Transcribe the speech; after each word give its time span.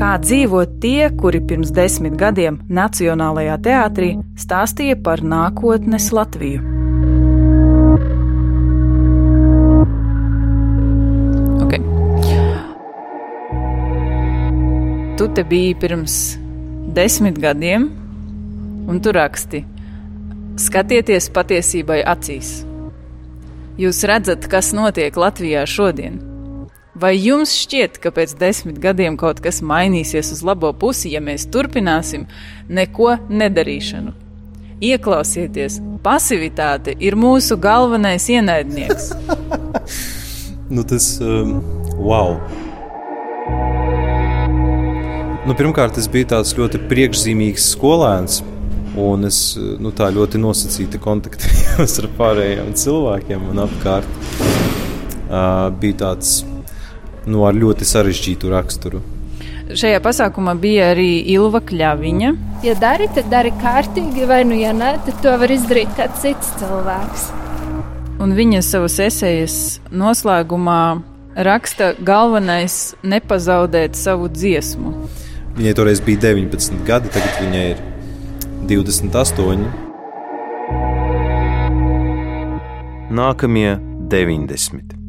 kā 0.00 0.14
dzīvo 0.16 0.62
tie, 0.80 1.10
kuri 1.12 1.42
pirms 1.44 1.72
desmit 1.76 2.14
gadiem 2.20 2.56
Nacionālajā 2.72 3.56
teātrī 3.66 4.10
stāstīja 4.40 4.96
par 5.04 5.20
nākotnes 5.20 6.08
Latviju. 6.16 6.62
Okay. 11.66 11.82
Tu 15.20 15.28
te 15.36 15.44
biji 15.52 15.76
pirms 15.84 16.16
desmit 16.96 17.36
gadiem, 17.44 17.90
un 18.88 19.04
tu 19.04 19.12
raksti: 19.12 19.66
Skatieties 20.56 21.28
patiesībai 21.36 22.00
acīs. 22.08 22.56
Jūs 23.80 24.02
redzat, 24.08 24.48
kas 24.48 24.72
notiek 24.76 25.16
Latvijā 25.16 25.68
šodien. 25.68 26.29
Vai 27.00 27.14
jums 27.16 27.52
šķiet, 27.56 27.94
ka 28.02 28.10
pēc 28.12 28.34
desmit 28.36 28.76
gadiem 28.82 29.14
kaut 29.16 29.38
kas 29.40 29.62
mainīsies 29.64 30.34
uz 30.34 30.40
labo 30.44 30.68
pusi, 30.76 31.08
ja 31.14 31.22
mēs 31.24 31.46
turpināsim 31.48 32.26
neko 32.68 33.14
nedarīšanu? 33.30 34.12
Ieklausieties, 34.84 35.78
pasivitāte 36.04 36.92
ir 37.00 37.16
mūsu 37.16 37.56
galvenais 37.62 38.26
ienaidnieks. 38.34 39.14
nu, 40.74 40.84
tas, 40.84 41.08
um, 41.24 41.56
wow! 41.96 42.36
Nu, 45.46 45.56
pirmkārt, 45.56 45.96
es 45.96 46.10
biju 46.10 46.28
tāds 46.34 46.52
ļoti 46.58 46.82
priekšzīmīgs 46.90 47.72
skolēns, 47.78 48.42
un 49.00 49.24
es 49.30 49.40
nu, 49.56 49.94
tā 49.96 50.12
ļoti 50.12 50.42
nosacīti 50.42 51.00
kontaktējos 51.00 51.96
ar 52.04 52.12
pārējiem 52.20 52.76
cilvēkiem 52.84 53.50
un 53.54 53.64
apkārt. 53.64 54.24
Uh, 55.30 55.70
bija 55.80 56.02
tāds 56.04 56.40
nu, 57.26 57.44
ar 57.48 57.56
ļoti 57.56 57.88
sarežģītu 57.88 58.52
raksturu. 58.52 59.02
Šajā 59.70 60.00
pasākumā 60.02 60.56
bija 60.58 60.88
arī 60.94 61.20
Ilva 61.30 61.60
Kļaviņa. 61.62 62.30
Ja 62.66 62.74
dari, 62.78 63.06
tad 63.14 63.28
dari 63.30 63.52
kārtīgi, 63.60 64.26
vai 64.26 64.42
nu, 64.48 64.56
ja 64.58 64.72
nē, 64.74 64.96
tad 65.06 65.20
to 65.22 65.34
var 65.38 65.52
izdarīt 65.54 65.92
kāds 65.98 66.24
cits 66.24 66.50
cilvēks. 66.58 67.28
Un 68.20 68.34
viņa 68.36 68.64
savas 68.66 68.98
esejas 69.00 69.54
noslēgumā 69.94 70.80
raksta 71.38 71.94
galvenais 72.04 72.96
nepazaudēt 73.06 73.96
savu 73.96 74.28
dziesmu. 74.28 74.92
Viņai 75.56 75.74
toreiz 75.78 76.02
bija 76.04 76.26
19 76.28 76.84
gadi, 76.88 77.12
tagad 77.14 77.40
viņai 77.46 77.66
ir 77.72 77.84
28. 78.70 79.66
Nākamie 83.10 83.78
90. 84.10 84.99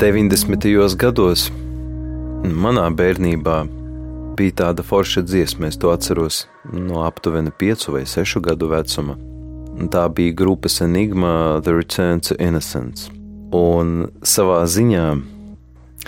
90. 0.00 0.96
gados, 0.96 1.50
manā 2.40 2.86
bērnībā, 2.96 3.56
bija 4.38 4.54
tāda 4.62 4.80
forša 4.80 5.20
dziesma, 5.28 5.68
es 5.68 5.76
to 5.76 5.90
atceros 5.92 6.46
no 6.72 7.02
aptuveni 7.04 7.52
5 7.52 7.90
vai 7.92 8.06
6 8.08 8.40
gadu 8.40 8.70
vecuma. 8.70 9.18
Tā 9.92 10.06
bija 10.08 10.32
grupas 10.32 10.80
Enigma 10.80 11.60
The 11.60 11.76
Return 11.76 12.24
to 12.24 12.38
Innocence. 12.40 13.12
Un 13.52 14.08
savā 14.24 14.62
ziņā 14.64 15.04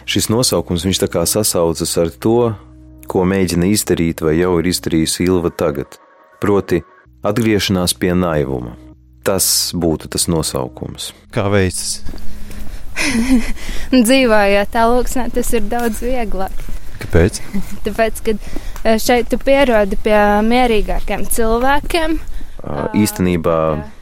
šis 0.08 0.30
nosaukums 0.32 0.88
viņš 0.88 1.04
tā 1.04 1.12
kā 1.12 1.28
sasaucas 1.28 1.92
ar 2.00 2.16
to, 2.16 2.54
ko 3.04 3.28
mēģina 3.28 3.68
izdarīt 3.76 4.24
vai 4.24 4.38
jau 4.38 4.54
ir 4.62 4.72
izdarījusi 4.72 5.28
Ilva 5.28 5.52
tagad. 5.52 6.00
Proti, 6.40 6.80
atgriešanās 7.20 7.92
pie 8.00 8.16
naivuma. 8.16 8.72
Tas 9.20 9.74
būtu 9.76 10.08
tas 10.08 10.30
nosaukums. 10.32 11.12
Kā 11.28 11.50
veicas? 11.52 12.00
dzīvojot 14.08 14.78
aluksnē, 14.82 15.28
tas 15.34 15.54
ir 15.56 15.66
daudz 15.70 16.02
vieglāk. 16.04 16.66
Kāpēc? 17.02 17.40
Tāpēc, 17.86 18.22
ka 18.26 18.36
eh, 18.36 19.00
šeit 19.02 19.32
tu 19.32 19.40
pierodi 19.42 19.98
pie 20.04 20.20
mierīgākiem 20.46 21.26
cilvēkiem. 21.30 22.20
Īstenībā. 22.94 23.58
Jā 23.80 24.01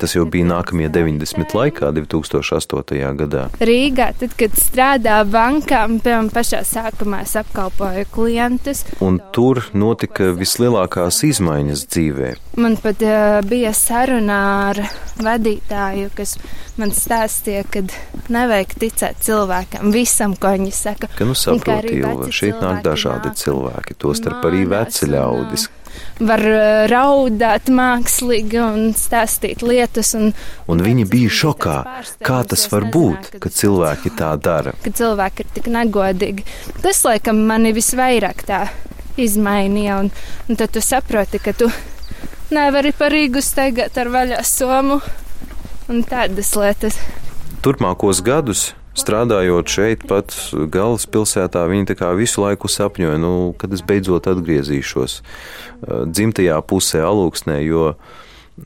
Tas 0.00 0.14
jau 0.14 0.24
bija 0.30 0.46
nākamie 0.48 0.88
90 0.92 1.54
laikā, 1.56 1.90
2008. 1.96 3.00
gadā. 3.20 3.46
Rīgā, 3.60 4.10
tad, 4.20 4.34
kad 4.38 4.56
strādāju 4.58 5.28
bankā, 5.32 5.82
piemēram, 5.90 6.30
pašā 6.34 6.62
sākumā 6.66 7.22
es 7.26 7.34
apkalpoju 7.40 8.06
klientus. 8.14 8.84
Un 9.04 9.20
tur 9.34 9.62
notika 9.76 10.30
vislielākās 10.36 11.22
izmaiņas 11.28 11.86
dzīvē. 11.90 12.32
Man 12.60 12.76
pat 12.82 13.02
uh, 13.06 13.40
bija 13.46 13.72
saruna 13.76 14.40
ar 14.70 14.82
vadītāju, 15.20 16.10
kas 16.16 16.36
man 16.80 16.94
stāstīja, 16.96 17.64
ka 17.70 17.84
nevajag 18.32 18.76
ticēt 18.80 19.20
cilvēkam, 19.26 19.92
visam, 19.94 20.36
ko 20.40 20.54
viņi 20.56 20.72
saka. 20.74 21.10
Ka, 21.16 21.26
nu, 21.28 21.36
saproti, 21.38 21.98
Ilva, 22.00 22.30
šeit 22.34 22.62
nāk 22.62 22.82
dažādi 22.86 23.32
nāk. 23.32 23.42
cilvēki, 23.42 23.98
tostarp 24.00 24.46
arī 24.48 24.64
veci 24.70 25.10
ļaudis. 25.10 25.68
Un, 25.68 25.79
var 26.20 26.42
eh, 26.44 26.84
raudāt 26.90 27.70
mākslīgi 27.72 28.60
un 28.62 28.90
stāstīt 28.96 29.64
lietas. 29.66 30.12
Un, 30.18 30.32
un 30.70 30.82
viņi 30.84 31.06
bija 31.10 31.32
šokā. 31.40 31.76
Kā 32.26 32.40
tas 32.48 32.66
var 32.72 32.88
būt, 32.92 33.32
ka 33.42 33.52
cilvēki 33.52 34.14
tā 34.18 34.32
dara? 34.42 34.74
Ka 34.84 34.92
cilvēki 35.00 35.46
ir 35.46 35.54
tik 35.56 35.70
negodīgi. 35.72 36.46
Tas, 36.84 37.02
laikam, 37.06 37.44
mani 37.48 37.74
visvairāk 37.76 38.44
tā 38.48 38.64
izmainīja. 39.20 40.00
Un, 40.04 40.12
un 40.48 40.60
tad 40.60 40.74
tu 40.74 40.84
saproti, 40.84 41.40
ka 41.42 41.54
tu 41.56 41.70
nevari 42.54 42.92
par 42.96 43.14
Rīgu 43.14 43.42
steigāt 43.44 43.98
ar 44.00 44.12
vaļā 44.12 44.42
somu 44.46 45.00
un 45.90 46.04
tādas 46.06 46.52
lietas. 46.58 46.98
Turpmākos 47.64 48.22
gadus 48.24 48.70
strādājot 49.00 49.72
šeit, 49.72 50.06
pat 50.08 50.34
galvaspilsētā, 50.52 51.64
viņi 51.70 51.96
visu 52.18 52.44
laiku 52.44 52.70
sapņoja, 52.70 53.18
nu, 53.20 53.34
kad 53.58 53.72
es 53.76 53.82
beidzot 53.86 54.28
atgriezīšos 54.30 55.20
uh, 55.20 56.04
dzimtajā 56.06 56.60
pusē, 56.68 57.02
alūksnē, 57.08 57.60
jo 57.64 57.94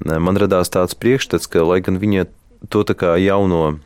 man 0.02 0.38
radās 0.40 0.72
tāds 0.74 0.96
priekšstats, 0.98 1.46
ka, 1.50 1.62
lai 1.62 1.80
gan 1.84 2.00
viņa 2.02 2.26
to 2.72 2.82
tā 2.86 2.96
kā 2.98 3.14
jauno 3.20 3.78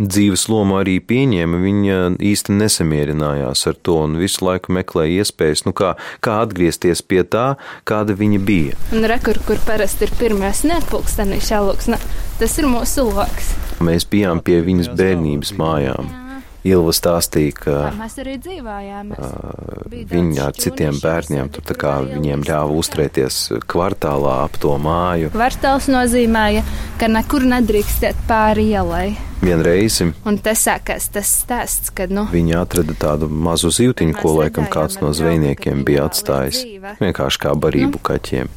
dzīves 0.00 0.46
lomu 0.50 0.78
arī 0.80 0.98
pieņēma, 1.04 1.60
viņa 1.64 1.98
īsti 2.30 2.56
nesamierinājās 2.56 3.66
ar 3.70 3.78
to 3.86 3.98
un 4.06 4.16
visu 4.20 4.44
laiku 4.46 4.74
meklēja 4.76 5.24
iespējas, 5.24 5.64
nu 5.68 5.74
kā, 5.76 5.94
kā 6.24 6.40
atgriezties 6.44 7.04
pie 7.04 7.22
tā, 7.24 7.54
kāda 7.88 8.16
viņa 8.18 8.40
bija. 8.46 8.78
Un 8.96 9.06
rekur, 9.10 9.40
kur 9.46 9.60
parasti 9.66 10.08
ir 10.08 10.16
pirmie 10.20 10.52
sniegpulkstenīši 10.56 11.54
alūks, 11.60 11.92
tas 12.40 12.58
ir 12.58 12.70
mūsu 12.70 13.06
loks. 13.10 13.54
Mēs 13.84 14.08
bijām 14.08 14.42
pie 14.44 14.60
viņas 14.64 14.92
bērnības 14.96 15.56
mājām. 15.60 16.19
Ilva 16.66 16.92
stāstīja, 16.92 17.54
ka 17.56 17.76
mēs 17.96 18.18
arī 18.20 18.36
dzīvojām. 18.42 19.14
Viņa 20.10 20.44
ar 20.50 20.58
citiem 20.60 20.98
bērniem 21.00 21.48
tur 21.54 21.64
tā 21.64 21.76
kā 21.78 21.94
viņiem 22.04 22.44
ļāva 22.44 22.76
uzturēties 22.82 23.40
kvartālā 23.70 24.36
ap 24.44 24.60
to 24.60 24.76
māju. 24.80 25.32
Kvartāls 25.32 25.88
nozīmēja, 25.92 26.66
ka 27.00 27.08
nekur 27.08 27.48
nedrīkstēt 27.48 28.20
pāri 28.28 28.70
ielai. 28.74 29.08
Vienreiz. 29.40 30.02
Un 30.28 30.36
te 30.44 30.52
sākās 30.52 31.06
tas 31.14 31.28
stāsts, 31.40 31.88
kad 31.96 32.12
nu, 32.12 32.26
viņi 32.28 32.58
atrada 32.60 32.92
tādu 32.92 33.28
mazu 33.32 33.70
zīltiņu, 33.72 34.18
ko 34.20 34.34
laikam 34.36 34.68
kāds 34.68 35.00
no 35.00 35.14
zvejniekiem 35.16 35.80
bija 35.88 36.10
atstājis. 36.10 36.60
Vienkārši 37.00 37.40
kā 37.40 37.54
barību 37.56 37.96
nu, 37.96 38.04
kaķiem. 38.04 38.50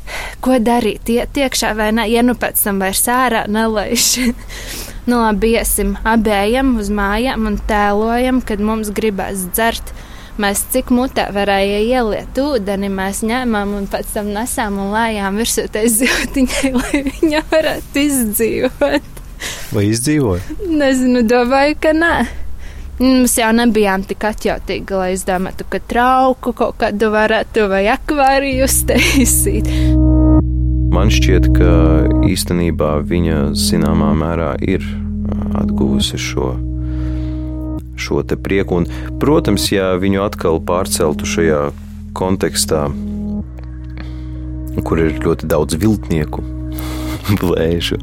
Ko 0.43 0.59
darīt? 0.59 1.07
Iet 1.07 1.39
iekšā 1.39 1.71
vai 1.79 1.93
ne? 1.95 2.09
Ja 2.11 2.25
nu 2.25 2.35
pēc 2.35 2.65
tam 2.65 2.83
vairs 2.83 3.07
ārā 3.07 3.45
nelaiž. 3.47 4.09
Nu, 5.03 5.17
labi, 5.19 5.57
iesim 5.57 5.97
abējam 6.07 6.77
uz 6.79 6.87
mājām 6.93 7.49
un 7.49 7.57
tēlojam, 7.67 8.39
kad 8.45 8.61
mums 8.63 8.91
gribās 8.95 9.41
dzert. 9.51 9.91
Mēs 10.39 10.63
cik 10.73 10.89
mutē 10.95 11.27
varēja 11.35 11.81
ieliet 11.83 12.39
ūdeni, 12.41 12.87
mēs 12.89 13.19
ņēmām 13.27 13.75
un 13.77 13.89
pēc 13.91 14.15
tam 14.15 14.31
nesām 14.33 14.79
un 14.81 14.93
lējām 14.95 15.35
virsū 15.37 15.67
tai 15.73 15.83
zīltiņai, 15.93 16.71
lai 16.79 17.03
viņa 17.09 17.43
varētu 17.51 18.01
izdzīvot. 18.07 19.11
Vai 19.75 19.85
izdzīvoja? 19.91 20.57
Nezinu, 20.71 21.25
domāju, 21.27 21.77
ka 21.83 21.93
nē. 21.97 22.15
Mums 23.03 23.35
jau 23.35 23.51
nebijām 23.57 24.07
tik 24.07 24.23
atjautīgi, 24.29 24.95
lai 24.95 25.11
izdomātu, 25.17 25.67
ka 25.67 25.83
trauku 25.83 26.55
kaut 26.55 26.79
kādu 26.79 27.11
varētu 27.13 27.67
vai 27.73 27.85
akvāriju 27.91 28.69
uztaisīt. 28.69 29.69
Man 30.93 31.09
šķiet, 31.09 31.47
ka 31.57 31.69
īstenībā 32.29 32.99
viņa 33.09 33.37
zināmā 33.57 34.11
mērā 34.13 34.51
ir 34.61 34.83
atguvusi 35.57 36.19
šo, 36.21 36.51
šo 37.97 38.21
prieku. 38.37 38.83
Un, 38.83 39.17
protams, 39.21 39.65
ja 39.73 39.95
viņu 39.97 40.21
atkal 40.21 40.61
pārceltu 40.61 41.25
šajā 41.25 41.63
kontekstā, 42.13 42.85
kur 44.85 45.01
ir 45.01 45.17
ļoti 45.25 45.49
daudz 45.49 45.81
viltnieku, 45.81 46.45
blēžu, 47.41 47.97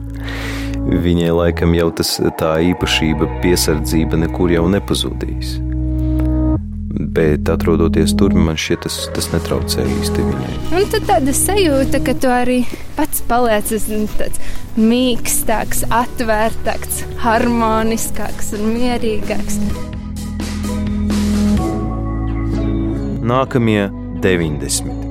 viņai 0.91 1.33
laikam 1.45 1.79
jau 1.79 1.93
tas 1.95 2.17
tā 2.43 2.57
īpašība, 2.75 3.37
piesardzība 3.45 4.19
nekur 4.27 4.51
jau 4.51 4.67
nepazudīs 4.67 5.61
bet 7.11 7.49
atrodoties 7.49 8.15
tur, 8.19 8.35
man 8.35 8.59
šķiet, 8.61 8.85
tas, 8.87 8.99
tas 9.15 9.31
netraucē 9.33 9.85
īsti 9.99 10.27
viņai. 10.27 10.55
Un 10.79 10.87
tad 10.93 11.07
tāda 11.09 11.35
sajūta, 11.35 12.03
ka 12.07 12.15
tu 12.21 12.31
arī 12.31 12.61
pats 12.97 13.23
palicis 13.29 13.89
tāds 14.19 14.41
mīkstāks, 14.79 15.85
atvērtāks, 15.91 17.05
harmoniskāks 17.25 18.55
un 18.59 18.73
mierīgāks. 18.77 19.61
Nākamie 23.31 23.91
90. 24.25 25.10